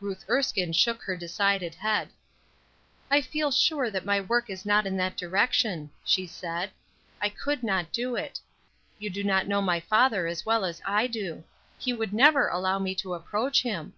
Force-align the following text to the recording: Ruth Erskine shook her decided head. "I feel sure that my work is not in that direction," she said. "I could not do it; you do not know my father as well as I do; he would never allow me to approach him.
Ruth 0.00 0.24
Erskine 0.28 0.72
shook 0.72 1.02
her 1.04 1.16
decided 1.16 1.76
head. 1.76 2.08
"I 3.08 3.20
feel 3.20 3.52
sure 3.52 3.88
that 3.88 4.04
my 4.04 4.20
work 4.20 4.50
is 4.50 4.66
not 4.66 4.84
in 4.84 4.96
that 4.96 5.16
direction," 5.16 5.90
she 6.04 6.26
said. 6.26 6.72
"I 7.22 7.28
could 7.28 7.62
not 7.62 7.92
do 7.92 8.16
it; 8.16 8.40
you 8.98 9.10
do 9.10 9.22
not 9.22 9.46
know 9.46 9.62
my 9.62 9.78
father 9.78 10.26
as 10.26 10.44
well 10.44 10.64
as 10.64 10.82
I 10.84 11.06
do; 11.06 11.44
he 11.78 11.92
would 11.92 12.12
never 12.12 12.48
allow 12.48 12.80
me 12.80 12.96
to 12.96 13.14
approach 13.14 13.62
him. 13.62 13.92